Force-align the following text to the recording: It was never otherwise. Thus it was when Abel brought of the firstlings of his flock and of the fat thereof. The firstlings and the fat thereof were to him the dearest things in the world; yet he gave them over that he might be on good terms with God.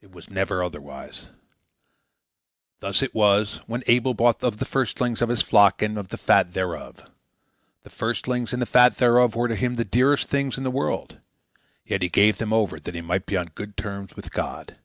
It 0.00 0.10
was 0.10 0.28
never 0.28 0.64
otherwise. 0.64 1.28
Thus 2.80 3.02
it 3.02 3.14
was 3.14 3.58
when 3.68 3.84
Abel 3.86 4.12
brought 4.12 4.42
of 4.42 4.56
the 4.58 4.64
firstlings 4.64 5.22
of 5.22 5.28
his 5.28 5.42
flock 5.42 5.80
and 5.80 5.96
of 5.96 6.08
the 6.08 6.18
fat 6.18 6.54
thereof. 6.54 7.08
The 7.84 7.90
firstlings 7.90 8.52
and 8.52 8.60
the 8.60 8.66
fat 8.66 8.96
thereof 8.98 9.36
were 9.36 9.46
to 9.46 9.54
him 9.54 9.76
the 9.76 9.84
dearest 9.84 10.28
things 10.28 10.58
in 10.58 10.64
the 10.64 10.72
world; 10.72 11.20
yet 11.86 12.02
he 12.02 12.08
gave 12.08 12.38
them 12.38 12.52
over 12.52 12.80
that 12.80 12.96
he 12.96 13.00
might 13.00 13.26
be 13.26 13.36
on 13.36 13.46
good 13.54 13.76
terms 13.76 14.16
with 14.16 14.32
God. 14.32 14.76